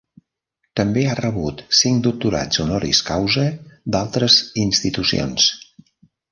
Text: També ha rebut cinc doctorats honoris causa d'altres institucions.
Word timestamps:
També 0.79 1.03
ha 1.09 1.17
rebut 1.19 1.61
cinc 1.81 2.01
doctorats 2.07 2.63
honoris 2.65 3.03
causa 3.11 3.45
d'altres 3.97 4.41
institucions. 4.67 5.51